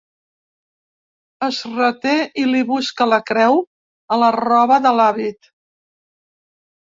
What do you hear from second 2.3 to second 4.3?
i li busca la creu a la